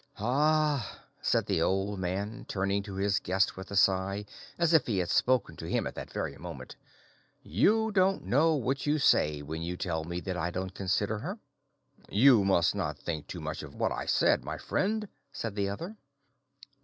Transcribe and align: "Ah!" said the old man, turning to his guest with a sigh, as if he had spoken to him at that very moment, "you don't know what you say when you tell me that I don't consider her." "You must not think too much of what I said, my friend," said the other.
"Ah!" 0.17 1.03
said 1.21 1.45
the 1.45 1.61
old 1.61 1.99
man, 1.99 2.43
turning 2.47 2.81
to 2.81 2.95
his 2.95 3.19
guest 3.19 3.55
with 3.55 3.69
a 3.69 3.75
sigh, 3.75 4.25
as 4.57 4.73
if 4.73 4.87
he 4.87 4.97
had 4.97 5.11
spoken 5.11 5.55
to 5.55 5.67
him 5.69 5.85
at 5.85 5.93
that 5.93 6.11
very 6.11 6.35
moment, 6.39 6.75
"you 7.43 7.91
don't 7.91 8.25
know 8.25 8.55
what 8.55 8.87
you 8.87 8.97
say 8.97 9.43
when 9.43 9.61
you 9.61 9.77
tell 9.77 10.03
me 10.03 10.19
that 10.19 10.35
I 10.37 10.49
don't 10.49 10.73
consider 10.73 11.19
her." 11.19 11.37
"You 12.09 12.43
must 12.43 12.73
not 12.73 12.97
think 12.97 13.27
too 13.27 13.41
much 13.41 13.61
of 13.61 13.75
what 13.75 13.91
I 13.91 14.07
said, 14.07 14.43
my 14.43 14.57
friend," 14.57 15.07
said 15.31 15.53
the 15.53 15.69
other. 15.69 15.95